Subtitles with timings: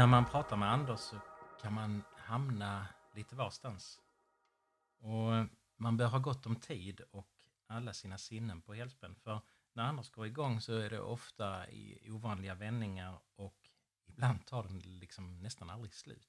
[0.00, 1.16] När man pratar med Anders så
[1.60, 4.00] kan man hamna lite varstans.
[4.98, 7.30] Och man bör ha gott om tid och
[7.66, 9.14] alla sina sinnen på helspänn.
[9.14, 9.40] För
[9.72, 13.70] när Anders går igång så är det ofta i ovanliga vändningar och
[14.06, 16.28] ibland tar den liksom nästan aldrig slut.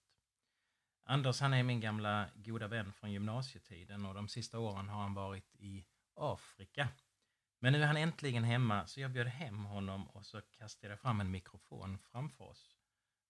[1.03, 5.13] Anders han är min gamla goda vän från gymnasietiden och de sista åren har han
[5.13, 6.87] varit i Afrika.
[7.63, 10.99] Men nu är han äntligen hemma så jag bjöd hem honom och så kastade jag
[10.99, 12.75] fram en mikrofon framför oss.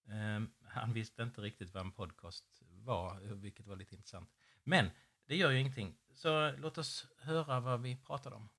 [0.08, 4.30] Um, han visste inte riktigt vad en podcast var, vilket var lite intressant.
[4.64, 4.90] Men
[5.28, 5.98] det gör ju ingenting.
[6.14, 8.50] Så låt oss höra vad vi pratade om.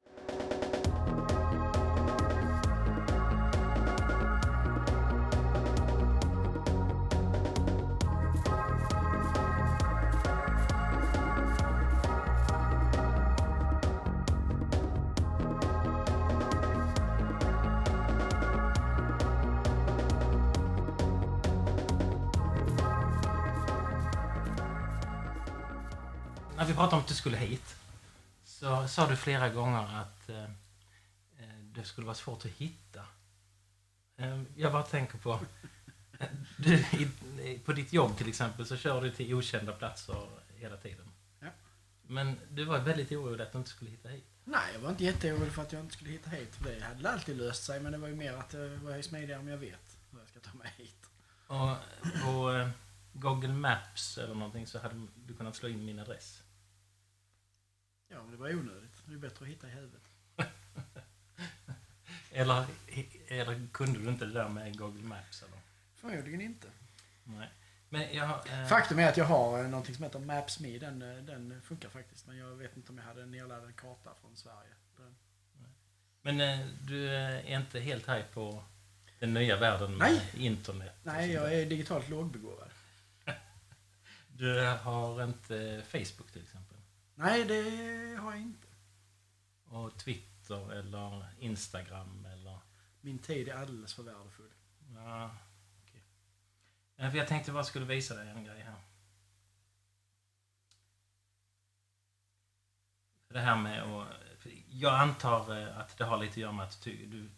[26.63, 27.77] När vi pratade om att du skulle hit
[28.45, 33.01] så sa du flera gånger att eh, eh det skulle vara svårt att hitta.
[34.17, 35.41] Eh, jag bara tänker på...
[36.19, 36.75] Eh, du,
[37.43, 41.07] i, på ditt jobb till exempel så kör du till okända platser hela tiden.
[41.41, 41.49] Ja.
[42.03, 44.25] Men du var väldigt orolig att du inte skulle hitta hit.
[44.45, 46.55] Nej, jag var inte jätteorolig för att jag inte skulle hitta hit.
[46.55, 47.81] För det hade alltid löst sig.
[47.81, 50.41] Men det var ju mer att jag var smidigare om jag vet hur jag ska
[50.41, 51.07] ta mig hit.
[51.47, 51.77] Och
[52.25, 52.69] på eh,
[53.13, 56.43] Google Maps eller någonting så hade du kunnat slå in min adress.
[58.13, 59.03] Ja, men det var onödigt.
[59.07, 60.03] Det är bättre att hitta i huvudet.
[62.33, 62.67] eller,
[63.29, 65.43] eller kunde du inte det där med Google Maps?
[65.43, 65.59] Eller?
[65.95, 66.69] Förmodligen inte.
[67.25, 67.49] Nej.
[67.89, 68.67] Men jag, eh...
[68.67, 70.79] Faktum är att jag har eh, någonting som heter Maps.me.
[70.79, 72.27] Den, eh, den funkar faktiskt.
[72.27, 74.73] Men jag vet inte om jag hade en nedladdad karta från Sverige.
[74.97, 75.15] Den.
[76.23, 78.65] Men eh, du är inte helt haj på
[79.19, 80.47] den nya världen med Nej.
[80.47, 80.95] internet?
[81.03, 82.71] Nej, jag är digitalt lågbegåvad.
[84.29, 86.72] du har inte Facebook till exempel?
[87.23, 88.69] Nej, det har jag inte.
[89.65, 92.59] Och Twitter eller Instagram eller?
[93.01, 94.51] Min tid är alldeles för värdefull.
[94.95, 95.37] Ja,
[95.83, 96.03] okej.
[96.97, 97.11] Okay.
[97.11, 98.81] För jag tänkte bara skulle visa dig en grej här.
[103.29, 104.09] Det här med att...
[104.69, 107.29] Jag antar eh, att det har lite att göra med att du, du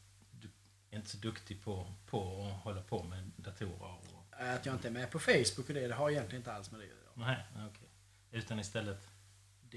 [0.90, 3.96] är inte så duktig på, på att hålla på med datorer.
[4.14, 4.26] Och...
[4.30, 6.80] Att jag inte är med på Facebook och det, det har egentligen inte alls med
[6.80, 7.28] det att göra.
[7.28, 7.66] Nej, okej.
[7.66, 7.88] Okay.
[8.30, 9.13] Utan istället?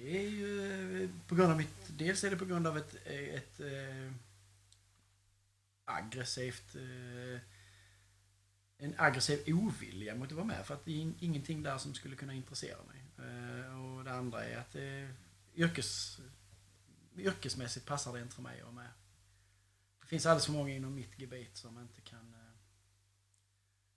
[0.02, 1.97] Det är ju eh, på grund av mitt...
[1.97, 4.12] Dels är det på grund av ett, eh, ett, ett äh,
[5.85, 6.75] aggressivt...
[6.75, 7.40] Äh,
[8.78, 10.66] en aggressiv ovilja mot att vara med.
[10.66, 13.03] För att det är ingenting där som skulle kunna intressera mig.
[13.18, 15.09] Äh, och det andra är att det
[15.56, 16.19] yrkes,
[17.18, 18.90] yrkesmässigt passar det inte för mig att vara med.
[20.02, 22.35] Det finns alldeles för många inom mitt gebit som inte kan...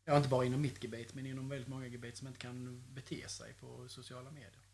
[0.05, 3.29] Ja, inte bara inom mitt gebit, men inom väldigt många gebit som inte kan bete
[3.29, 4.70] sig på sociala medier.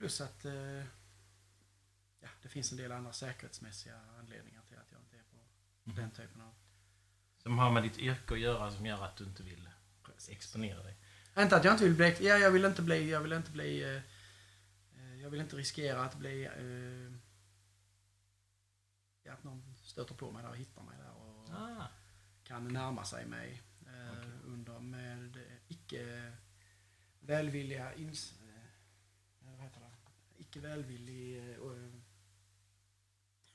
[0.00, 0.84] Plus att eh,
[2.20, 5.36] ja, det finns en del andra säkerhetsmässiga anledningar till att jag inte är på
[5.84, 5.96] mm.
[5.96, 6.54] den typen av...
[7.42, 9.68] Som har med ditt yrke att göra som gör att du inte vill
[10.02, 10.28] Precis.
[10.28, 10.96] exponera dig?
[11.38, 12.16] Inte att jag inte vill bli...
[12.20, 13.10] Ja, jag vill inte bli...
[13.10, 13.82] Jag vill inte bli...
[13.82, 14.02] Eh,
[14.96, 16.44] eh jag vill inte riskera att bli...
[16.44, 17.16] Eh,
[19.22, 21.86] ja, att någon stöter på mig där och hittar mig där och ah.
[22.44, 24.30] kan närma sig mig eh, okay.
[24.44, 26.32] under med icke
[27.20, 28.39] välvilliga ins
[30.50, 31.58] Icke välvillig...
[31.60, 31.76] Och,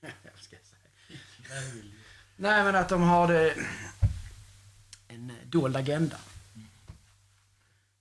[0.24, 1.20] vad ska jag säga?
[1.50, 1.94] välvillig.
[2.36, 3.56] Nej, men att de har det,
[5.08, 6.18] en dold agenda.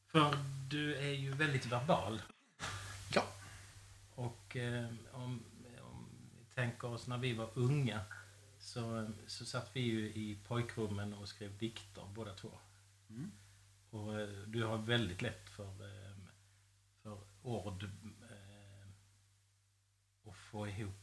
[0.06, 0.38] För
[0.70, 2.22] du är ju väldigt verbal.
[3.14, 3.24] Ja.
[4.14, 5.44] Och eh, om,
[5.80, 6.06] om
[6.38, 8.00] vi tänker oss när vi var unga
[8.58, 12.50] så, så satt vi ju i pojkrummen och skrev dikter båda två.
[13.10, 13.30] Mm.
[13.90, 16.04] Och eh, du har väldigt lätt för eh,
[17.04, 18.23] för ord eh, och
[20.54, 20.94] få ihop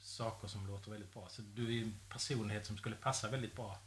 [0.00, 1.28] saker som låter väldigt bra.
[1.30, 3.78] Så du är en personlighet som skulle passa väldigt bra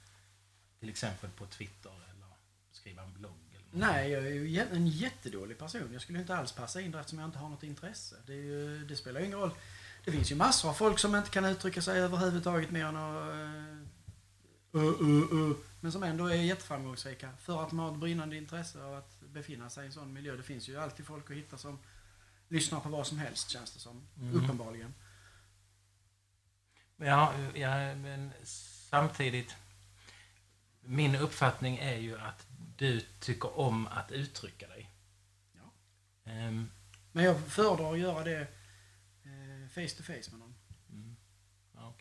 [0.79, 2.27] till exempel på Twitter eller
[2.71, 3.33] skriva en blogg.
[3.53, 5.89] Eller Nej, jag är ju en jättedålig person.
[5.93, 8.15] Jag skulle inte alls passa in där eftersom jag inte har något intresse.
[8.25, 9.51] Det, ju, det spelar ingen roll.
[10.05, 13.29] Det finns ju massor av folk som inte kan uttrycka sig överhuvudtaget mer än att
[14.75, 18.35] eh, uh, uh, uh, men som ändå är jätteframgångsrika för att de har ett brinnande
[18.35, 20.35] intresse av att befinna sig i en sån miljö.
[20.35, 21.79] Det finns ju alltid folk att hitta som
[22.53, 24.07] lyssnar på vad som helst känns det som.
[24.19, 24.35] Mm.
[24.35, 24.93] Uppenbarligen.
[26.97, 28.31] Ja, ja, men
[28.89, 29.55] samtidigt.
[30.81, 32.47] Min uppfattning är ju att
[32.77, 34.89] du tycker om att uttrycka dig.
[35.53, 35.61] Ja.
[36.31, 36.71] Um,
[37.11, 38.41] men jag föredrar att göra det
[39.23, 40.55] eh, face to face med någon.
[40.89, 41.15] Mm.
[41.73, 41.93] Ja,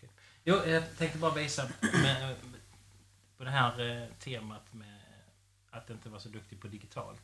[0.44, 1.68] Jo, jag tänkte bara visa
[2.02, 2.36] med,
[3.36, 5.00] på det här eh, temat med
[5.70, 7.22] att inte vara så duktig på digitalt.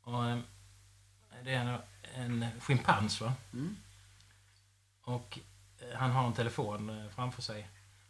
[0.00, 0.38] Och, eh,
[1.44, 1.80] det är
[2.14, 3.32] en, en schimpans, va?
[3.52, 3.76] Mm.
[5.02, 5.38] Och
[5.80, 7.68] eh, han har en telefon eh, framför sig.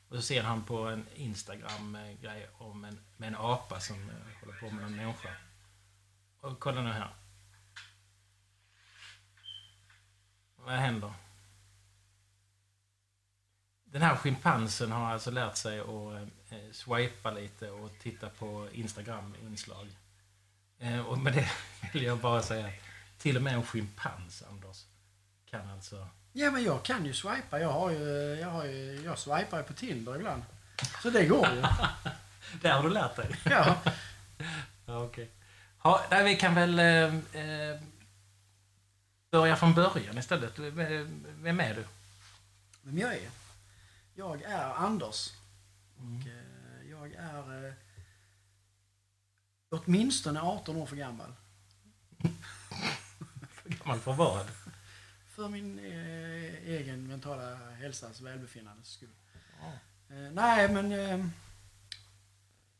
[0.08, 4.58] Och så ser han på en Instagram-grej om en, med en apa som eh, håller
[4.60, 5.30] på med en människa.
[6.40, 7.14] Och kolla nu här.
[10.56, 11.12] Vad händer?
[13.84, 19.86] Den här schimpansen har alltså lärt sig att eh, swipa lite och titta på Instagram-inslag.
[20.78, 21.50] Eh, och med det
[21.92, 22.85] vill jag bara säga att
[23.18, 24.84] till och med en schimpans, Anders,
[25.50, 26.08] kan alltså...
[26.32, 27.60] Ja, men jag kan ju swipa.
[27.60, 28.04] Jag, har ju,
[28.40, 30.42] jag, har ju, jag swipar ju på Tinder ibland.
[31.02, 31.62] Så det går ju.
[32.62, 33.36] Det har du lärt dig?
[33.44, 33.76] Ja.
[34.86, 35.30] Ja, okej.
[35.82, 37.80] Ja, nej, vi kan väl eh, eh,
[39.30, 40.58] börja från början istället.
[40.58, 41.84] Vem vem är du?
[42.82, 43.30] Vem jag är?
[44.14, 45.32] Jag är Anders.
[45.98, 46.16] Mm.
[46.16, 47.74] Och, eh, jag är eh,
[49.68, 51.32] åtminstone 18 år för gammal.
[53.68, 54.46] Gammal för vad?
[55.28, 59.08] För min eh, egen mentala hälsas välbefinnandes skull.
[59.60, 59.72] Ja.
[60.16, 60.92] Eh, nej, men...
[60.92, 61.26] Eh,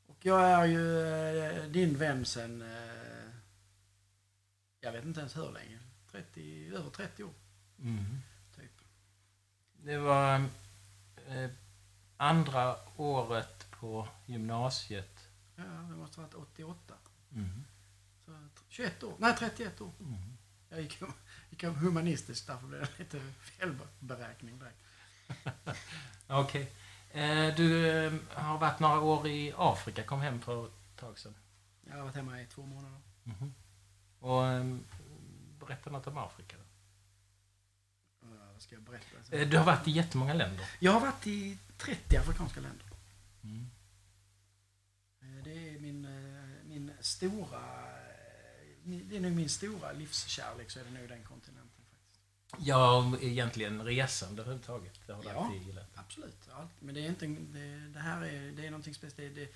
[0.06, 1.00] och jag är ju
[1.38, 2.62] eh, din vän sen...
[2.62, 3.30] Eh,
[4.80, 5.78] jag vet inte ens hur länge.
[6.10, 7.32] 30, över 30 år,
[7.78, 8.04] Mm.
[8.56, 8.72] typ.
[9.82, 10.34] Det var
[11.26, 11.50] eh,
[12.16, 15.28] andra året på gymnasiet.
[15.56, 16.94] Ja, det måste ha varit 88.
[17.32, 17.64] Mm.
[18.24, 19.14] Så, 21 år.
[19.18, 19.92] Nej, 31 år.
[20.00, 20.36] Mm.
[20.68, 21.00] Jag gick,
[21.50, 24.78] gick humanistiskt, därför blev det lite felberäkning direkt.
[26.26, 26.72] Okej.
[27.10, 31.34] Eh, du eh, har varit några år i Afrika, kom hem för ett tag sedan.
[31.88, 33.00] Jag har varit hemma i två månader.
[33.24, 33.54] Mhm.
[34.20, 34.76] Och eh,
[35.60, 36.56] berätta något om Afrika.
[38.52, 39.36] Vad ska jag berätta?
[39.36, 40.66] Eh, Du har varit i jättemånga länder.
[40.78, 42.86] Jag har varit i 30 afrikanska länder.
[43.44, 43.70] Mm.
[45.44, 46.02] Det är min,
[46.64, 47.60] min stora...
[48.88, 52.20] Det är nog min stora livskärlek, så är det nog den kontinenten faktiskt.
[52.66, 55.00] Ja, egentligen resande överhuvudtaget.
[55.06, 55.44] Det har du Ja.
[55.46, 55.90] alltid gillat.
[55.94, 56.48] Absolut.
[56.52, 56.70] Allt.
[56.80, 57.26] Men det är inte...
[57.26, 59.34] Det, det här är, det är någonting speciellt.
[59.34, 59.52] Det, det,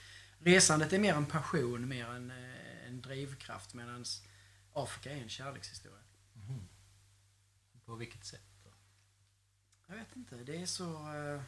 [0.52, 4.04] resandet är mer en passion, mer en, eh, en drivkraft, medan
[4.72, 5.98] Afrika är en kärlekshistoria.
[6.34, 6.68] Mhm.
[7.84, 8.42] På vilket sätt?
[8.64, 8.70] Då?
[9.88, 10.84] Jag vet inte, det är så...
[11.14, 11.42] eh,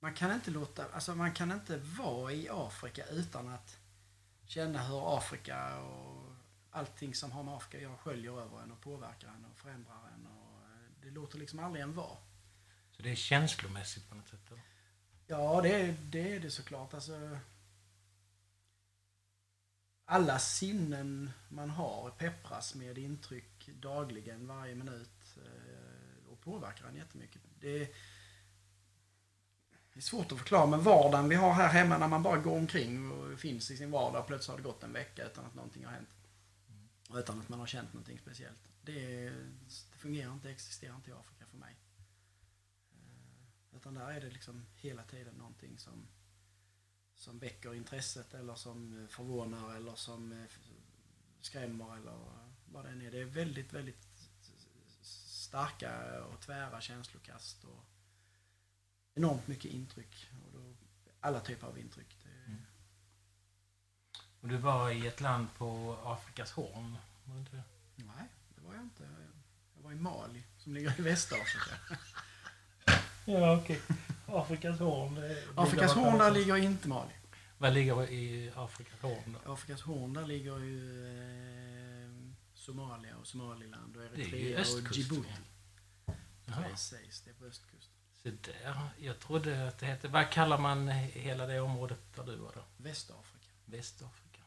[0.00, 3.76] Man kan inte låta, alltså man kan inte vara i Afrika utan att
[4.50, 6.32] känna hur Afrika och
[6.70, 10.10] allting som har med Afrika att göra sköljer över en och påverkar en och förändrar
[10.14, 10.26] en.
[10.26, 12.16] Och eh, det låter liksom aldrig en vara.
[12.90, 14.40] Så det är känslomässigt på något sätt?
[14.48, 14.58] Då?
[15.26, 16.94] Ja, det är det, är det såklart.
[16.94, 17.38] Alltså,
[20.04, 27.42] alla sinnen man har peppras med intryck dagligen, varje minut eh, och påverkar en jättemycket.
[27.60, 27.94] Det
[29.92, 32.56] det är svårt att förklara, men vardagen vi har här hemma när man bara går
[32.56, 35.84] omkring och finns i sin vardag, plötsligt har det gått en vecka utan att någonting
[35.84, 36.08] har hänt.
[37.08, 38.58] Och utan att man har känt någonting speciellt.
[38.82, 39.30] Det,
[39.90, 41.76] det fungerar inte, existerar inte i Afrika för mig.
[42.92, 46.08] Eh, Utan där är det liksom hela tiden någonting som,
[47.14, 50.44] som väcker intresset eller som eh, förvånar eller som eh,
[51.40, 52.18] skrämmer eller
[52.72, 53.10] vad det än är.
[53.10, 54.06] Det är väldigt, väldigt
[55.02, 57.84] starka och tvära känslokast och
[59.14, 60.30] enormt mycket intryck.
[60.46, 60.74] Och då,
[61.20, 62.16] alla typer av intryck.
[62.46, 62.58] Mm.
[64.40, 66.96] Och du var i ett land på Afrikas horn?
[67.24, 67.62] Var det inte det?
[67.96, 69.08] Nej, det var jag inte.
[69.76, 71.76] Jag var i Mali som ligger i Västafrika.
[73.24, 73.80] Ja, okej.
[74.26, 75.18] Afrikas horn.
[75.54, 77.12] Afrikas horn, där ligger inte Mali.
[77.58, 79.52] Vad ligger i Afrikas horn då?
[79.52, 82.10] Afrikas horn, där ligger ju eh,
[82.54, 85.30] Somalia och Somaliland och Eritrea och Djibouti.
[86.46, 87.99] Precis, det är på östkusten.
[88.22, 88.76] Så där.
[88.98, 90.08] Jag trodde att det hette...
[90.08, 92.64] Vad kallar man hela det området där du var då?
[92.76, 93.46] Västafrika.
[93.64, 94.42] Västafrika.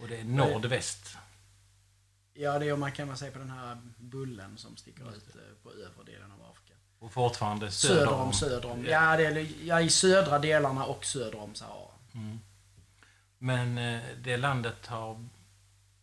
[0.00, 1.16] Och det är nordväst.
[2.34, 5.34] Ja, det är om man kan man säga på den här bullen som sticker ut
[5.34, 6.74] eh, på övre delen av Afrika.
[6.98, 8.84] Och fortfarande söder, Söder om, söder om.
[8.84, 11.92] Ja, det är, ja, i södra delarna och söder om Sahara.
[12.14, 12.40] Mm.
[13.38, 15.28] Men eh, det landet har,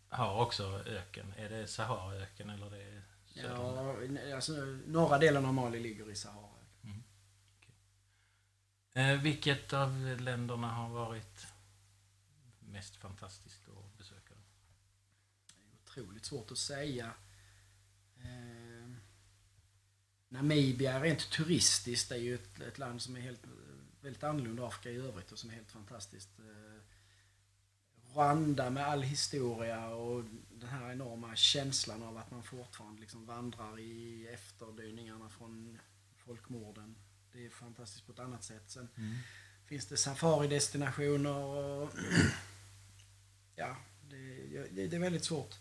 [0.09, 1.33] har också öken.
[1.37, 4.19] Är det Saharaöken eller det är söder?
[4.29, 4.51] Ja, alltså,
[4.87, 6.54] norra delen av Mali ligger i Sahara.
[8.97, 11.47] Eh, vilket av länderna har varit
[12.59, 14.33] mest fantastiskt att besöka?
[15.47, 17.13] Det är otroligt svårt att säga.
[18.17, 18.91] Eh,
[20.29, 23.41] Namibia rent turistiskt är ju ett, ett land som är helt,
[24.01, 26.39] väldigt annorlunda Afrika i övrigt och som är helt fantastiskt.
[26.39, 26.81] Eh,
[28.13, 33.79] Rwanda med all historia och den här enorma känslan av att man fortfarande liksom vandrar
[33.79, 35.79] i efterdyningarna från,
[36.15, 36.95] folkmorden.
[37.35, 38.63] Det är fantastiskt på ett annat sätt.
[38.69, 39.15] Sen Mm.
[39.65, 41.91] finns det safaridestinationer och...
[43.55, 43.77] Ja,
[44.09, 45.55] det, det, det är väldigt svårt.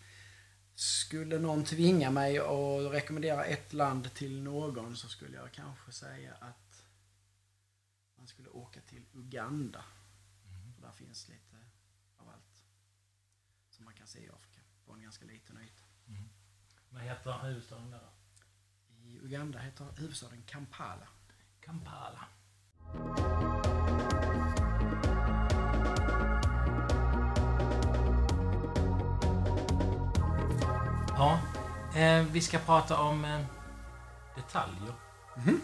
[0.74, 6.34] Skulle någon tvinga mig att rekommendera ett land till någon så skulle jag kanske säga
[6.34, 6.84] att
[8.16, 9.84] man skulle åka till Uganda.
[10.74, 11.56] För där finns lite
[12.16, 12.64] av allt
[13.70, 15.84] som man kan se i Afrika på en ganska liten yta.
[16.90, 18.10] Vad heter huvudstaden där?
[19.02, 21.08] I Uganda heter huvudstaden Kampala.
[21.64, 22.26] Kampala.
[31.08, 31.40] Ja,
[31.94, 33.46] eh, vi ska prata om eh,
[34.36, 34.94] detaljer.
[35.36, 35.60] Mhm.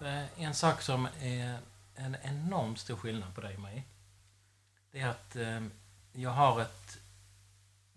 [0.00, 1.58] Eh, en sak som är
[1.94, 3.86] en enormt stor skillnad på dig och mig.
[4.90, 5.60] Det är att eh,
[6.12, 6.98] jag har ett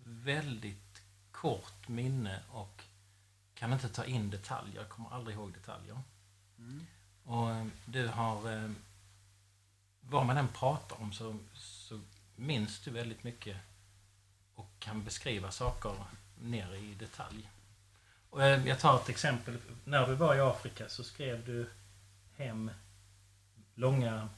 [0.04, 2.84] väldigt kort minne och
[3.54, 4.76] kan inte ta in detaljer.
[4.76, 6.00] Jag kommer aldrig ihåg detaljer.
[6.58, 6.86] Mm.
[7.24, 8.52] Och eh, du har...
[8.52, 8.70] Eh,
[10.00, 12.00] vad man än pratar om så, så
[12.36, 13.56] minns du väldigt mycket
[14.54, 15.94] och kan beskriva saker
[16.40, 17.50] ner i detalj.
[18.30, 19.58] Och eh, jag tar ett exempel.
[19.84, 21.70] När du var i Afrika så skrev du
[22.36, 22.70] hem
[23.74, 24.28] långa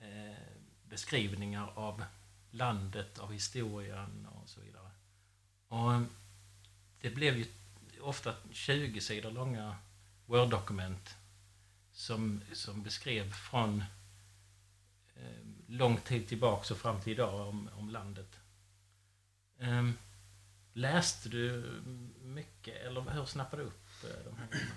[0.00, 0.36] eh,
[0.88, 2.04] beskrivningar av
[2.50, 4.90] landet, av historien och så vidare.
[5.68, 6.02] Och
[7.00, 7.46] det blev ju
[8.00, 9.76] ofta 20 sidor långa
[10.26, 11.16] Word-dokument
[11.94, 13.84] som, som beskrev från
[15.16, 18.36] eh, lång tid tillbaks och fram till idag om, om landet.
[19.58, 19.90] Eh,
[20.72, 21.72] läste du
[22.22, 24.74] mycket eller hur snappade du upp eh, de här grejerna?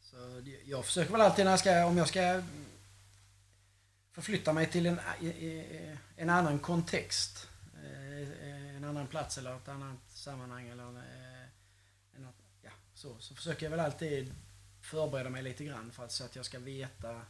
[0.00, 2.42] Så jag försöker väl alltid när jag ska, om jag ska
[4.12, 5.00] förflytta mig till en,
[6.16, 11.48] en annan kontext, eh, en annan plats eller ett annat sammanhang eller eh,
[12.16, 12.28] en,
[12.62, 14.34] ja, så, så försöker jag väl alltid
[14.84, 17.22] förbereda mig lite grann för att, så att jag ska veta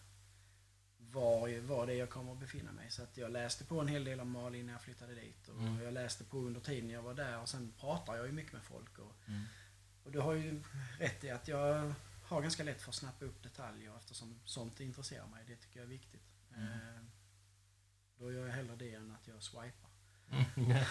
[0.98, 2.90] var, var det är jag kommer att befinna mig.
[2.90, 5.58] Så att jag läste på en hel del om Mali innan jag flyttade dit och
[5.60, 5.82] Mm.
[5.82, 8.62] jag läste på under tiden jag var där och sen pratar jag ju mycket med
[8.62, 8.98] folk.
[8.98, 9.42] Och, Mm.
[10.04, 10.62] och du har ju
[10.98, 11.92] rätt i att jag
[12.24, 15.44] har ganska lätt för att snappa upp detaljer eftersom sånt intresserar mig.
[15.46, 16.22] Det tycker jag är viktigt.
[16.56, 16.68] Mm.
[16.72, 17.00] Eh,
[18.18, 19.90] Då gör jag hellre det än att jag swipar.
[20.56, 20.76] Mm.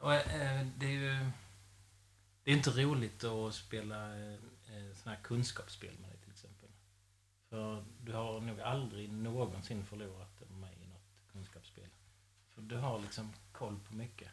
[0.00, 0.97] och, eh, det
[2.48, 6.68] det är inte roligt att spela eh, eh, såna här kunskapsspel med dig till exempel.
[7.50, 11.88] För du har nog aldrig någonsin förlorat mig i något kunskapsspel.
[12.54, 14.28] För du har liksom koll på mycket.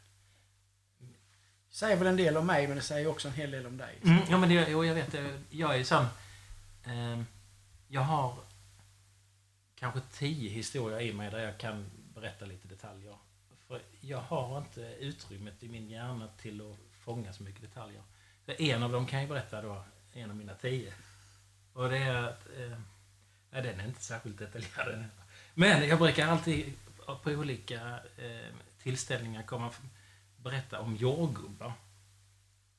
[0.98, 3.78] Det säger väl en del om mig men det säger också en hel del om
[3.78, 4.00] dig.
[4.04, 5.42] Mm, ja, men det, jo, jag vet det.
[5.50, 6.06] Jag är sån...
[6.84, 7.22] Eh,
[7.88, 8.36] jag har
[9.76, 13.16] kanske tio historier i mig där jag kan berätta lite detaljer.
[13.68, 18.02] För jag har inte utrymmet i min hjärna till att fånga så mycket detaljer.
[18.46, 19.84] För en av dem kan jag berätta då,
[20.14, 20.94] en av mina tio.
[21.74, 22.46] Och det är att...
[22.58, 22.78] Eh,
[23.52, 25.06] nej, den är inte särskilt detaljerad.
[25.54, 26.74] Men jag brukar alltid
[27.24, 29.72] på olika eh, tillställningar komma
[30.38, 31.74] berätta om jordgubbar.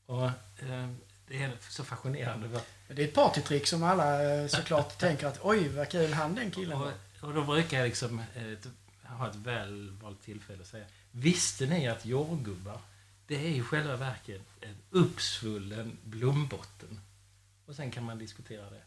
[0.06, 0.24] Och
[0.62, 0.90] eh,
[1.28, 2.60] det är så fascinerande.
[2.88, 6.50] Det är ett partytrick som alla eh, såklart tänker att oj vad kul han den
[6.50, 8.68] killen och, och då brukar jag liksom eh, t-
[9.02, 12.80] ha ett välvalt tillfälle att säga Visste ni att jordgubbar,
[13.26, 17.00] det är i själva verket en uppsvullen blombotten?
[17.66, 18.82] Och sen kan man diskutera det.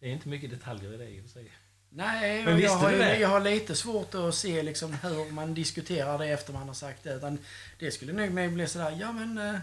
[0.00, 1.52] Det är inte mycket detaljer i det i och för sig.
[1.88, 3.18] Nej, Men jag, har, ju- det?
[3.18, 7.02] jag har lite svårt att se liksom hur man diskuterar det efter man har sagt
[7.04, 7.14] det.
[7.14, 7.38] Utan
[7.78, 9.60] det skulle nog mer bli sådär, ja men eh,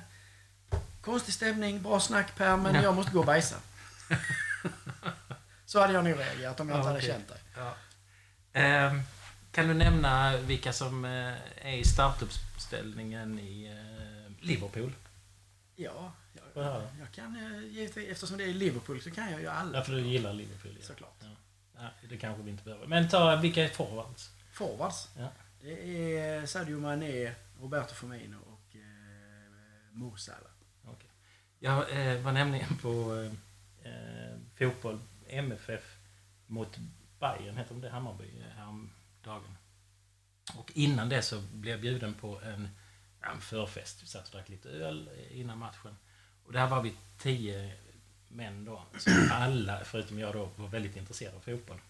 [1.02, 2.82] konstig stämning, bra snack Per, men Ja.
[2.84, 3.56] jag måste gå och bajsa.
[5.66, 7.38] Så hade jag nog reagerat om jag inte Ja, hade känt det.
[7.56, 7.76] Ja.
[8.54, 9.02] Ehm,
[9.52, 11.34] kan du nämna vilka som eh,
[11.68, 13.91] är i startuppställningen i eh,
[14.42, 14.94] Liverpool?
[15.76, 16.88] Ja, jag, höra?
[17.00, 19.72] jag kan eh, eftersom det är Liverpool så kan jag ju alla.
[19.72, 20.76] Därför du gillar Liverpool.
[20.80, 20.86] Ja.
[20.86, 21.18] Såklart.
[21.20, 21.28] Ja.
[21.76, 22.88] Ja, det kanske vi inte behöver.
[22.88, 24.32] Men ta vilka är forwards?
[24.54, 25.10] Forwards.
[25.18, 25.32] Ja.
[25.62, 28.82] Det är Sadio Mané, Roberto Firmino och eh,
[29.92, 30.52] Mo Salah.
[30.86, 31.10] Okej.
[31.60, 35.98] Jag eh, var nämligen på eh, eh, fotboll, MFF
[36.48, 36.78] mot
[37.20, 39.58] Bayern, heter det Hammarby, eh, häromdagen.
[40.56, 42.70] Och innan det så blev jag bjuden på en,
[43.22, 44.04] ja, en förfest.
[44.04, 45.98] Vi satt och drack lite öl innan matchen.
[46.46, 47.74] Och där var vi tio
[48.28, 51.82] män då, som alla, förutom jag då, var väldigt intresserade av fotboll.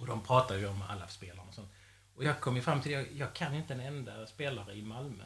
[0.00, 1.68] Och de pratade ju om alla spelarna och sånt.
[2.16, 4.82] Och jag kom ju fram till det, jag, jag kan inte en enda spelare i
[4.82, 5.24] Malmö.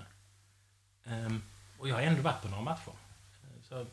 [1.04, 1.42] Um,
[1.78, 2.92] och jag har ändå varit på några matcher.
[3.68, 3.86] Så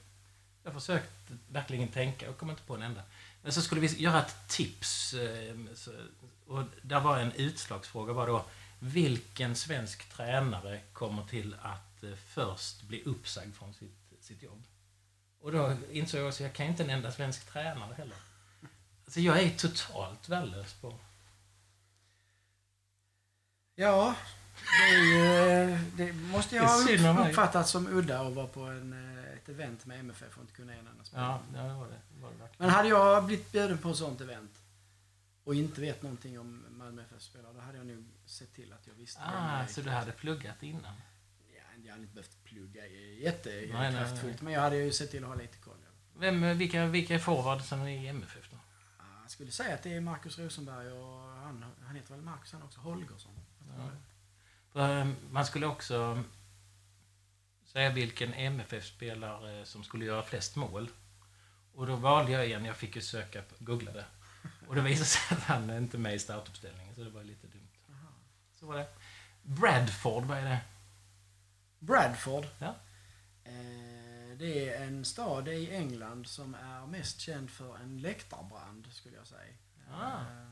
[0.63, 1.12] jag har försökt
[1.50, 3.01] verkligen tänka och kom inte på en enda.
[3.44, 5.13] Men så skulle vi göra ett tips.
[5.13, 5.91] Ehm, så-
[6.48, 8.46] Och där var en utslagsfråga var då
[8.80, 14.64] vilken svensk tränare kommer till att eh, först bli uppsagd från sitt, sitt jobb?
[15.42, 18.18] Och då insåg jag att jag kan inte en enda svensk tränare heller.
[19.08, 20.94] Så jag är totalt värdelös på...
[23.76, 24.16] Ja,
[24.80, 29.50] det, ju, det måste jag ha uppfattat som udda att vara på en, eh, ett
[29.50, 31.40] event med MFF och inte kunna en enda spelare.
[31.54, 31.92] Ja, det var det.
[31.92, 32.50] det, var det verkligen.
[32.58, 34.52] Men hade jag blivit bjuden på ett sånt event
[35.48, 38.94] och inte vet någonting om Malmö FF-spelare, då hade jag nog sett till att jag
[38.94, 40.94] visste Ah, jag- så du hade pluggat innan?
[41.56, 45.36] Ja, jag hade inte behövt plugga jättekraftfullt, men jag hade ju sett till att ha
[45.36, 45.77] lite koll.
[46.20, 48.58] Vem, vilka, vilka är forwardsen i MFF då?
[48.98, 52.51] Ja, Jag skulle säga att det är Markus Rosenberg och han, han heter väl Markus
[52.54, 53.32] han också, Holgersson.
[53.77, 53.84] Ja.
[53.84, 53.98] det.
[54.72, 56.24] För, eh, man skulle också
[57.66, 60.89] säga vilken MFF-spelare som skulle göra flest mål.
[61.74, 64.06] Och då valde jag en, jag fick ju söka, googla det.
[64.68, 67.48] Och det visade sig att han är inte med i startuppställningen, så det var lite
[67.48, 67.68] dumt.
[67.90, 68.08] Aha.
[68.54, 68.88] Så var det.
[69.42, 70.60] Bradford, vad är det?
[71.80, 72.46] Bradford.
[72.60, 72.76] Ja.
[73.44, 79.16] Eh, det är en stad i England som är mest känd för en läktarbrand, skulle
[79.16, 79.54] jag säga.
[79.92, 80.20] Ah.
[80.22, 80.48] Eh,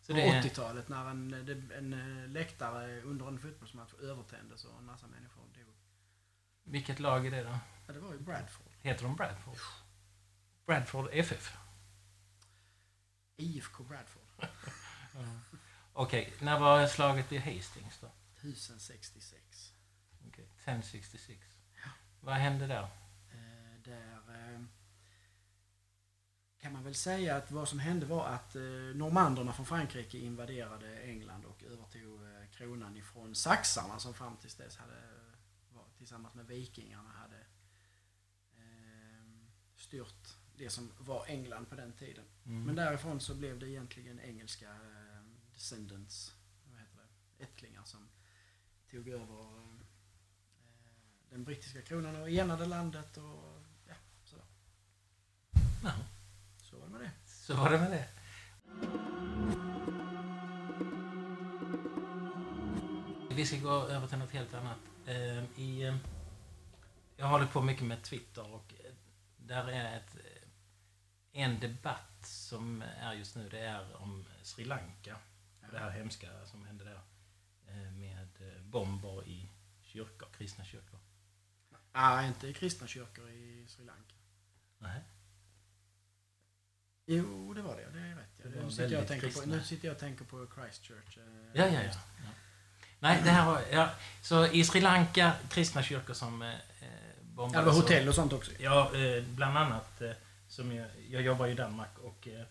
[0.00, 1.34] Så på det är, 80-talet när en,
[1.78, 1.92] en
[2.22, 5.74] eh, läktare under en fotbollsmatch övertändes och en massa människor dog.
[6.64, 7.58] vilket lag är det då?
[7.86, 8.66] Ja, det var ju Bradford.
[8.82, 9.58] Heter de Bradford?
[10.66, 11.56] Bradford FF?
[13.36, 14.22] IFK Bradford.
[15.92, 18.10] Okej, när var slaget vid Hastings då?
[18.40, 19.72] 1066.
[20.28, 21.40] Okej, 1066.
[22.20, 22.82] Vad hände där?
[23.32, 24.60] Eh, där eh,
[26.58, 28.62] kan man väl säga att vad som hände var att eh,
[28.94, 34.76] normanderna från Frankrike invaderade England och övertog eh, kronan ifrån saxarna som fram tills dess
[34.76, 35.02] hade
[35.70, 37.38] var, tillsammans med vikingarna hade
[38.56, 42.24] eh, styrt det som var England på den tiden.
[42.46, 42.62] Mm.
[42.64, 45.22] Men därifrån så blev det egentligen engelska eh,
[45.54, 46.34] descendants,
[46.70, 46.96] vad heter
[47.38, 48.08] det, ättlingar som
[48.90, 49.76] tog över eh,
[51.30, 53.94] den brittiska kronan och enade landet och ja,
[54.24, 54.44] sådär.
[55.84, 55.92] Ja,
[56.62, 57.10] Så var det med det.
[57.26, 58.08] så var det med det.
[63.30, 64.78] Vi ska gå över till något helt annat.
[65.06, 65.98] Eh, I,
[67.16, 68.74] jag håller på mycket med Twitter och
[69.36, 70.16] där är ett,
[71.36, 73.48] en debatt som är just nu.
[73.48, 75.16] Det är om Sri Lanka.
[75.66, 77.00] Och det här hemska som hände där.
[77.68, 79.48] eh, Med eh, bomber i
[79.82, 80.98] kyrkor, kristna kyrkor.
[81.92, 84.14] Nej, inte kristna kyrkor i Sri Lanka.
[84.78, 85.00] Nej.
[87.06, 87.90] Jo, det var det.
[87.92, 88.28] Det är rätt.
[88.42, 88.48] Ja.
[88.50, 91.18] Det Nu, sitter jag och tänker på, nu sitter jag och tänker på Christchurch.
[91.18, 91.90] eh, Ja, ja, ja.
[92.24, 92.30] ja.
[92.98, 93.62] Nej, det här var...
[93.72, 93.90] Ja,
[94.22, 97.64] så i Sri Lanka, kristna kyrkor som eh, eh, Ja, bombades.
[97.64, 98.50] det var hotell och sånt också.
[98.58, 100.00] Ja, eh, bland annat.
[100.00, 100.10] Eh,
[100.48, 102.46] som jag, jag jobbar i Danmark och eh,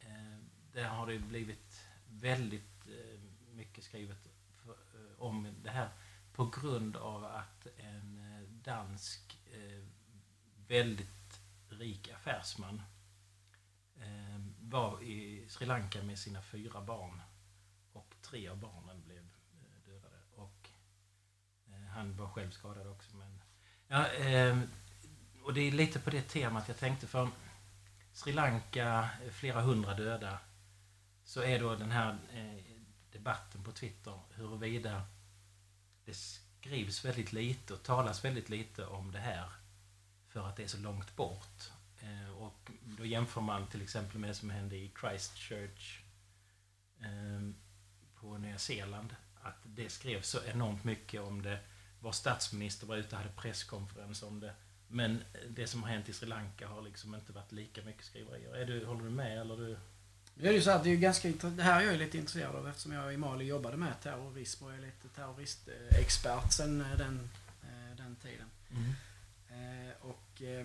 [0.00, 0.38] eh,
[0.72, 3.20] där har det blivit väldigt eh,
[3.54, 5.88] mycket skrivet för, eh, om det här
[6.32, 9.84] på grund av att en eh, dansk eh,
[10.66, 12.82] väldigt rik affärsman
[13.96, 17.20] eh, var i Sri Lanka med sina fyra barn
[17.92, 20.16] och tre av barnen blev eh, dödade.
[20.34, 20.70] Och
[21.66, 23.42] eh, han var själv skadad också men
[23.88, 24.58] ja, eh,
[25.44, 27.28] och det är lite på det temat jag tänkte för
[28.12, 30.38] Sri Lanka, eh, flera hundra döda
[31.24, 32.74] så är då den här eh,
[33.12, 35.02] debatten på Twitter huruvida
[36.04, 39.48] det skrivs väldigt lite och talas väldigt lite om det här
[40.28, 41.70] för att det är så långt bort.
[42.00, 46.02] Eh, och då jämför man till exempel med det som hände i Christchurch
[47.00, 47.54] ehm,
[48.20, 49.16] på Nya Zeeland.
[49.42, 51.60] Att det skrevs så enormt mycket om det.
[52.00, 54.54] Vår statsminister var ute och hade presskonferens om det.
[54.94, 58.54] Men det som har hänt i Sri Lanka har liksom inte varit lika mycket skriverier.
[58.54, 59.40] Är du, håller du med?
[59.40, 59.78] Eller du?
[60.34, 61.28] Det är ju så att det är ganska.
[61.28, 64.72] Det här är jag lite intresserad av eftersom jag i Mali jobbade med terrorism och
[64.72, 67.30] är lite terroristexpert sen eh, den,
[67.62, 68.48] eh, den tiden.
[70.00, 70.60] Och eh,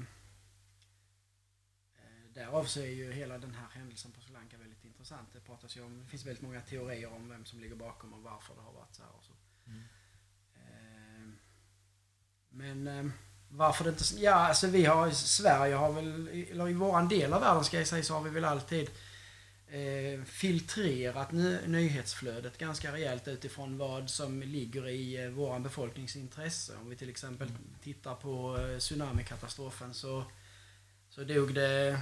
[1.95, 5.29] eh, därav så är ju hela den här händelsen på Sri Lanka väldigt intressant.
[5.33, 8.23] Det pratas ju om, det finns väldigt många teorier om vem som ligger bakom och
[8.23, 9.33] varför det har varit så här och så.
[9.67, 9.83] Mm.
[12.49, 13.11] Men
[13.49, 14.03] varför det inte...
[14.17, 15.11] Ja, alltså vi har...
[15.11, 16.27] Sverige har väl...
[16.51, 18.89] Eller i våran del av världen ska jag säga så har vi väl alltid
[19.67, 26.73] eh, filtrerat ny, nyhetsflödet ganska rejält utifrån vad som ligger i eh, våran befolknings intresse.
[26.81, 27.61] Om vi till exempel Mm.
[27.83, 30.23] tittar på eh, tsunamikatastrofen så,
[31.09, 31.99] så dog det...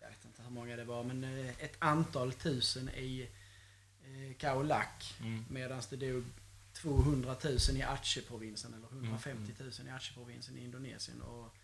[0.00, 3.28] Jag vet inte hur många det var, men eh, ett antal tusen i
[4.04, 5.14] eh, Khao Lak.
[5.20, 5.44] Mm.
[5.50, 6.24] Medan det dog
[6.74, 11.22] 200 000 i Aceh-provinsen eller 150 Mm, 000 i Aceh-provinsen i Indonesien.
[11.22, 11.54] Och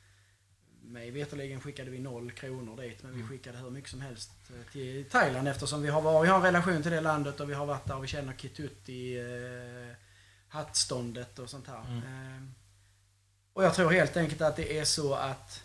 [0.82, 3.28] mig veterligen skickade vi noll kronor dit men vi Mm.
[3.28, 6.82] skickade hur mycket som helst eh, till Thailand eftersom vi har, vi har en relation
[6.82, 9.96] till det landet och vi har varit där och vi känner Kitutti, eh,
[10.48, 11.84] hattståndet och sånt här.
[11.88, 11.98] Mm.
[12.36, 12.42] Eh,
[13.52, 15.62] Och jag tror helt enkelt att det är så att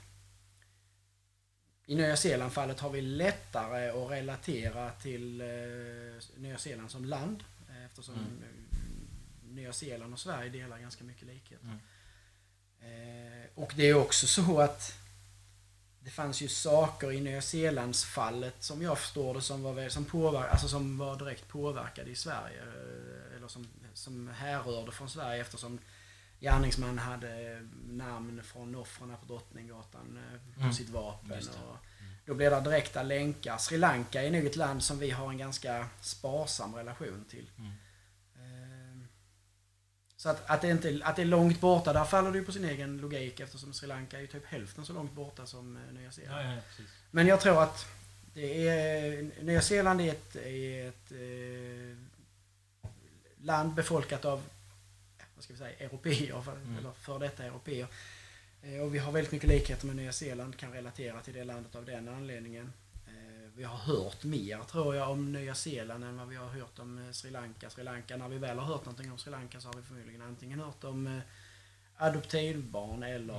[1.86, 5.48] i Nya Zeeland-fallet har vi lättare att relatera till eh,
[6.38, 8.42] Nya Zeeland som land eh, eftersom Mm.
[9.56, 11.60] Nya Zeeland och Sverige delar ganska mycket likhet.
[11.64, 11.80] Mm.
[12.82, 14.94] Eh, och det är också så att
[16.00, 20.52] det fanns ju saker i Nya Zeelands-fallet som jag förstår det som var, som påverk,
[20.52, 22.62] alltså som var direkt påverkade i Sverige.
[22.62, 25.80] eh, Eller som, som härrörde från Sverige eftersom
[26.40, 30.74] gärningsman hade namn från offren på Drottninggatan eh, på Mm.
[30.74, 31.30] sitt vapen.
[31.70, 31.78] Och
[32.26, 33.58] då blir det direkta länkar.
[33.58, 37.50] Sri Lanka är nog ett land som vi har en ganska sparsam relation till.
[37.58, 37.72] Mm.
[40.18, 42.52] Så att, att, det inte, att det är långt borta, där faller det ju på
[42.52, 45.94] sin egen logik eftersom Sri Lanka är ju typ hälften så långt borta som eh,
[45.94, 46.50] Nya Zeeland.
[46.50, 46.84] Ja, ja.
[47.12, 47.86] Men jag tror att
[48.34, 51.98] det är, Nya Zeeland är ett, är ett eh,
[53.46, 54.44] land befolkat av
[55.36, 56.78] vad ska vi säga, europeer, för, Mm.
[56.78, 57.88] eller för detta europeer.
[58.64, 61.76] Eh, och vi har väldigt mycket likheter med Nya Zeeland, kan relatera till det landet
[61.76, 62.74] av den anledningen.
[63.58, 66.98] Vi har hört mer, tror jag, om Nya Zeeland än vad vi har hört om
[66.98, 67.70] eh, Sri Lanka.
[67.70, 70.22] Sri Lanka, när vi väl har hört någonting om Sri Lanka så har vi förmodligen
[70.22, 71.20] antingen hört om eh,
[71.98, 73.34] adoptivbarn eller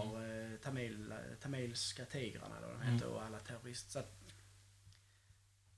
[0.52, 2.94] eh, tamil, tamilska tigrarna eller vad de Mm.
[2.94, 3.90] heter och alla terrorister.
[3.92, 4.12] Så att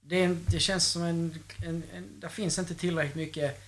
[0.01, 2.20] det, det känns som en, en, en...
[2.20, 3.61] Det finns inte tillräckligt mycket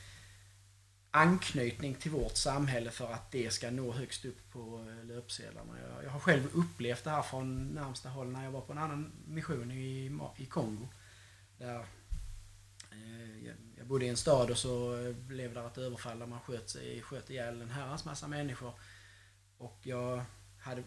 [1.10, 5.72] anknytning till vårt samhälle för att det ska nå högst upp på eh, löpsedlarna.
[5.80, 8.78] Jag, jag har själv upplevt det här från närmsta håll när jag var på en
[8.78, 10.88] annan mission i, i Kongo.
[11.58, 11.78] Där
[12.92, 13.46] eh,
[13.76, 16.70] jag, bodde i en stad och så eh, blev det ett överfall där man sköt,
[16.70, 18.72] sig, sköt ihjäl en herrans massa människor.
[19.58, 20.24] Och jag
[20.58, 20.82] hade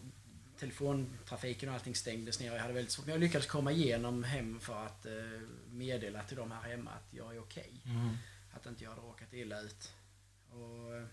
[0.59, 2.53] telefontrafiken och allting stängdes ner.
[2.53, 3.05] Jag hade väldigt svårt.
[3.05, 5.05] Men jag lyckades komma igenom hem för att
[5.69, 7.81] meddela till dem här hemma att jag är okej.
[7.85, 8.17] Mm.
[8.53, 9.91] Att inte jag hade råkat illa ut.
[10.53, 11.05] Och eh,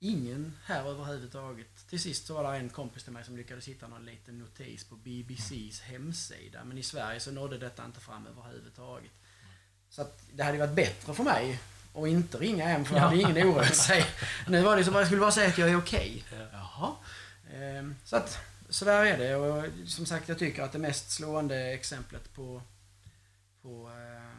[0.00, 1.88] ingen här överhuvudtaget.
[1.88, 4.84] Till sist så var det en kompis till mig som lyckades hitta någon liten notis
[4.84, 6.64] på BBCs hemsida.
[6.64, 9.10] Men i Sverige så nådde detta inte fram överhuvudtaget.
[9.90, 11.60] Så att det hade varit bättre för mig
[11.94, 14.04] att inte ringa hem för då hade ingen oroat sig.
[14.48, 16.24] Nu var det så bara, jag skulle bara säga att jag är okej.
[16.52, 16.94] Jaha.
[17.52, 19.36] Ehm, Så att, så där är det.
[19.36, 22.62] Och som sagt, jag tycker att det mest slående exemplet på,
[23.62, 24.35] på, ehm,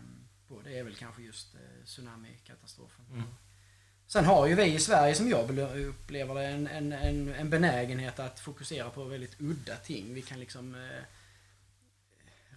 [0.48, 3.06] på det är väl kanske just eh, tsunamikatastrofen.
[3.12, 3.24] Mm.
[4.08, 8.20] Sen har ju vi i Sverige, som jag upplever det, en, en, en, en benägenhet
[8.20, 10.14] att fokusera på väldigt udda ting.
[10.14, 11.02] Vi kan liksom eh,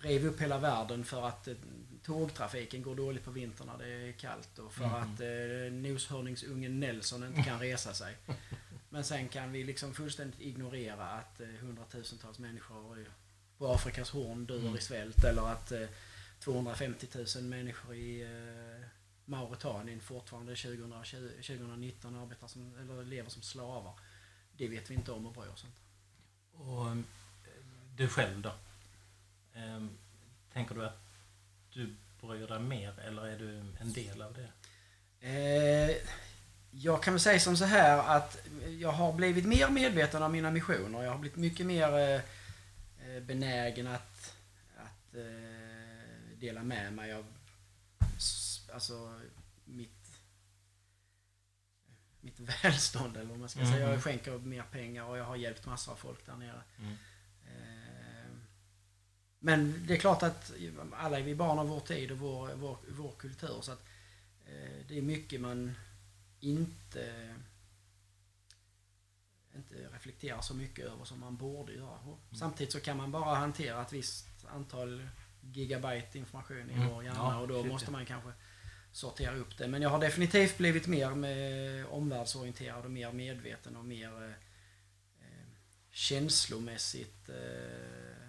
[0.02, 1.54] riva upp hela världen för att eh,
[2.02, 4.94] tågtrafiken går dåligt på vintern när det är kallt och för Mm.
[4.96, 8.16] att eh, noshörningsungen Nelson inte kan resa sig.
[8.88, 13.06] Men sen kan vi liksom fullständigt ignorera att eh, hundratusentals människor
[13.58, 14.76] på Afrikas horn dör Mm.
[14.76, 15.86] i svält eller att eh,
[16.40, 18.86] 250 000 människor i eh,
[19.24, 23.92] Mauretanien fortfarande 2020, 2019 arbetar som, eller lever som slavar.
[24.56, 25.80] Det vet vi inte om och bryr oss inte.
[26.52, 26.96] Och eh,
[27.96, 28.52] du själv då?
[29.54, 29.90] Ehm,
[30.52, 30.98] Tänker du att
[31.72, 34.48] du bryr dig mer eller är du en del av det?
[35.28, 35.96] Eh,
[36.70, 38.38] jag kan väl säga som så här att
[38.78, 41.02] jag har blivit mer medveten av mina missioner.
[41.02, 42.20] Jag har blivit mycket mer eh,
[43.08, 44.34] eh, benägen att,
[44.76, 45.59] att eh,
[46.40, 47.26] dela med mig av
[48.72, 49.20] alltså
[49.64, 50.20] mitt
[52.20, 53.84] mitt välstånd eller vad man ska säga.
[53.86, 53.92] Mhm.
[53.92, 56.62] Jag skänker mer pengar och jag har hjälpt massor av folk där nere.
[56.78, 56.92] Mm.
[57.46, 58.30] Eh,
[59.38, 60.52] Men det är klart att
[60.92, 63.58] alla är vi barn av vår tid och vår, vår, vår kultur.
[63.60, 63.86] Så att
[64.46, 65.74] eh, det är mycket man
[66.40, 67.34] inte,
[69.54, 71.98] inte reflekterar så mycket över som man borde göra.
[71.98, 75.08] Och Samtidigt så kan man bara hantera ett visst antal
[75.42, 76.88] gigabyte information i Mm.
[76.88, 78.32] vår hjärna Ja, och då måste man kanske
[78.92, 79.68] sortera upp det.
[79.68, 84.30] Men jag har definitivt blivit mer med omvärldsorienterad och mer medveten och mer eh,
[85.20, 85.46] eh,
[85.90, 88.28] känslomässigt eh,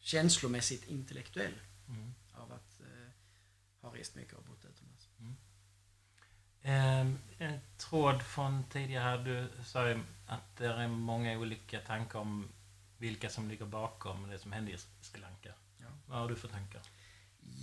[0.00, 1.54] känslomässigt intellektuell
[1.88, 2.14] Mm.
[2.34, 3.10] av att eh,
[3.80, 5.08] ha rest mycket och bott utomlands.
[6.62, 12.48] Ehm, En tråd från tidigare du sa ju att det är många olika tankar om
[12.98, 15.52] vilka som ligger bakom det som hände i Sri Lanka.
[15.82, 15.88] Ja.
[16.06, 16.82] Vad har du för tankar?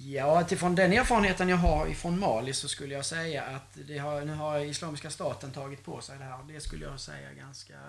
[0.02, 4.26] Ja, utifrån den erfarenheten jag har ifrån Mali så skulle jag säga att det har,
[4.26, 6.44] nu har Islamiska staten tagit på sig det här.
[6.44, 7.80] Det skulle jag säga ganska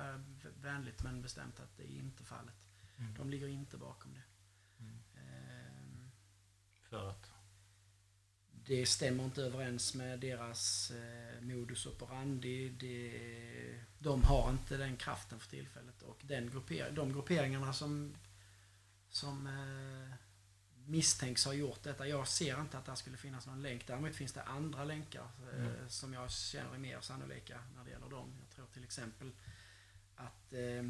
[0.63, 2.55] vänligt men bestämt att det är inte fallet.
[2.99, 3.15] Mm.
[3.15, 4.23] De ligger inte bakom det.
[4.85, 4.99] Mm.
[5.15, 6.11] Ehm,
[6.91, 7.31] För att...
[8.67, 12.69] Det stämmer inte överens med deras eh, modus operandi.
[12.69, 16.03] Det, de har inte den kraften för tillfället.
[16.03, 18.15] Och den grupper, de grupperingarna som,
[19.11, 20.15] som eh,
[20.87, 22.07] misstänks ha gjort detta.
[22.07, 23.87] Jag ser inte att det skulle finnas någon länk.
[23.87, 25.89] Däremot finns det andra länkar eh, Mm.
[25.89, 28.33] som jag känner är mer sannolika när det gäller dem.
[28.41, 29.33] Jag tror till exempel
[30.17, 30.83] att eh,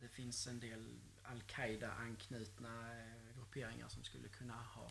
[0.00, 4.90] det finns en del Al-Qaida-anknutna eh, grupperingar som skulle kunna ha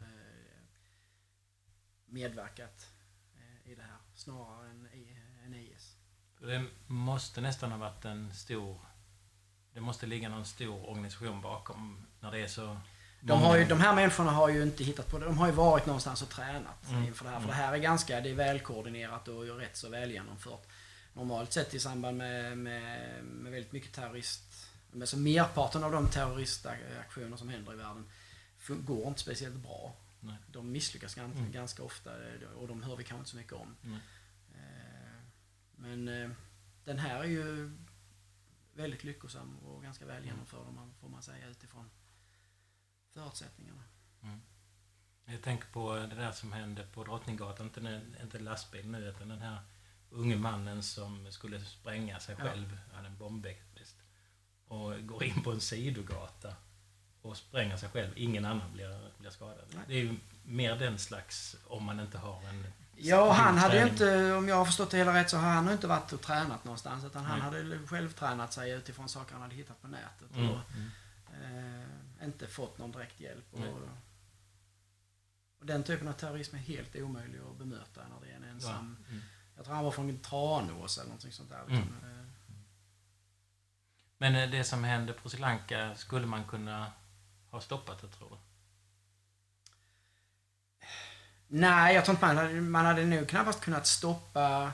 [0.00, 0.60] eh,
[2.06, 2.86] medverkat
[3.36, 4.88] eh, i det här snarare än,
[5.44, 5.96] än IS.
[6.40, 8.80] Det måste nästan ha varit en stor...
[9.74, 12.76] Det måste ligga någon stor organisation bakom när det är så...
[13.22, 15.24] De, har ju, de här människorna har ju inte hittat på det.
[15.24, 17.04] De har ju varit någonstans och tränat Mm.
[17.04, 17.38] inför det här.
[17.38, 17.56] För Mm.
[17.56, 20.66] det här är ganska det är välkoordinerat och ju rätt så väl genomfört.
[21.12, 24.42] Normalt sett i samband med, med, med väldigt mycket terrorist...
[24.92, 28.08] Men så merparten av de terroristaktioner som händer i världen
[28.68, 29.94] går inte speciellt bra.
[30.20, 30.34] Nej.
[30.52, 31.52] De misslyckas ganska, Mm.
[31.52, 32.10] ganska ofta
[32.56, 33.76] och de hör vi kanske inte så mycket om.
[33.82, 33.98] Nej.
[34.54, 35.20] Eh,
[35.76, 36.30] Men eh,
[36.84, 37.72] den här är ju
[38.74, 41.90] väldigt lyckosam och ganska väl genomförd om man, får man säga utifrån
[43.14, 43.82] förutsättningarna.
[45.24, 49.28] Jag tänker på det där som hände på Drottninggatan, inte, en- inte lastbil nu, utan
[49.28, 49.58] den här
[50.10, 52.44] unge mannen som skulle spränga sig Ja.
[52.44, 53.96] själv, han är en bombväst,
[54.66, 56.56] och går in på en sidogata
[57.22, 58.12] och spränger sig själv.
[58.16, 59.64] Ingen annan blir, blir skadad.
[59.74, 59.84] Nej.
[59.88, 62.66] Det är ju mer den slags, om man inte har en...
[63.02, 65.72] Ja, han hade ju inte, om jag har förstått det hela rätt, så har han
[65.72, 67.04] inte varit och tränat någonstans.
[67.04, 67.62] Utan han Nej.
[67.62, 70.36] hade själv tränat sig utifrån saker han hade hittat på nätet.
[70.36, 70.50] Mm.
[70.50, 70.60] Och
[71.34, 71.80] Mm.
[72.18, 73.44] eh, inte fått någon direkt hjälp.
[73.52, 73.60] Och,
[75.60, 78.96] och den typen av terrorism är helt omöjlig att bemöta när det är en ensam...
[79.04, 79.10] Ja.
[79.10, 79.22] Mm.
[79.56, 81.60] Jag tror han var från Tranås eller någonting sånt där.
[81.60, 81.76] Mm.
[81.76, 81.94] Liksom.
[82.10, 82.24] Eh,
[84.18, 86.92] Men eh, det som hände på Sri Lanka, skulle man kunna
[87.50, 88.36] ha stoppat det, tror du?
[91.52, 94.72] Nej, jag tror inte man hade, man hade nog knappast kunnat stoppa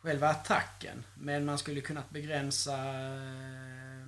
[0.00, 1.04] själva attacken.
[1.14, 4.06] Men man skulle kunnat begränsa eh,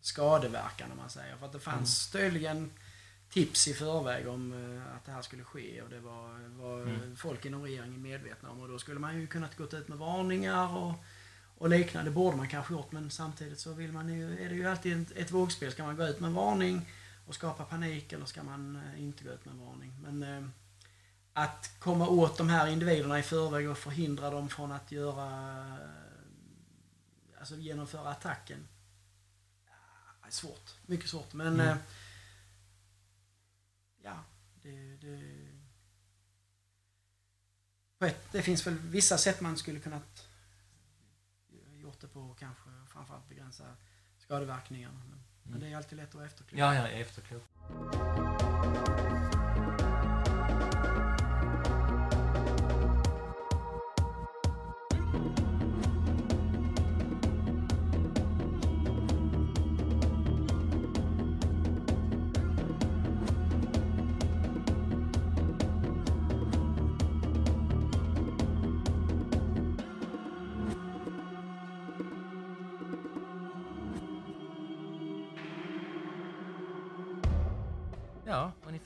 [0.00, 1.36] skadeverkan om man säger.
[1.36, 2.70] För att det fanns tydligen
[3.30, 7.16] tips i förväg om eh, att det här skulle ske och det var, var Mm.
[7.16, 8.60] folk inom regeringen medvetna om.
[8.60, 10.92] Och då skulle man ju kunnat gått ut med varningar och,
[11.58, 12.10] och liknande.
[12.10, 15.02] Det borde man kanske gjort men samtidigt så vill man ju, är det ju alltid
[15.02, 15.72] ett, ett vågspel.
[15.72, 16.88] Ska man gå ut med en varning
[17.26, 19.92] och skapa panik eller ska man eh, inte gå ut med en varning?
[20.02, 20.52] Men
[21.38, 25.78] att komma åt de här individerna i förväg och förhindra dem från att göra
[27.38, 28.68] alltså genomföra attacken.
[29.66, 30.74] Ja, är svårt.
[30.86, 31.32] Mycket svårt.
[31.32, 31.68] Men Mm.
[31.68, 31.76] eh,
[34.02, 34.16] ja,
[34.62, 35.22] det, det,
[38.06, 40.28] ett, det finns väl vissa sätt man skulle kunnat
[41.80, 43.64] gjort det på kanske framförallt begränsa
[44.18, 44.98] skadeverkningarna.
[45.10, 45.60] Men, men Mm.
[45.60, 46.60] det är alltid lätt att vara efterklok.
[46.60, 47.42] Ja, är efterklok.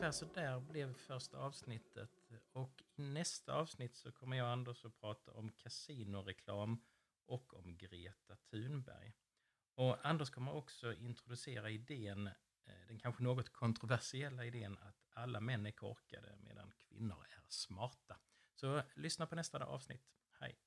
[0.00, 2.10] Ungefär så där blev första avsnittet.
[2.52, 6.82] Och i nästa avsnitt så kommer jag och Anders att prata om kasinoreklam
[7.26, 9.14] och om Greta Thunberg.
[9.74, 15.66] Och Anders kommer också introducera idén, eh, den kanske något kontroversiella idén att alla män
[15.66, 18.18] är korkade medan kvinnor är smarta.
[18.54, 20.04] Så lyssna på nästa avsnitt.
[20.40, 20.58] Hej!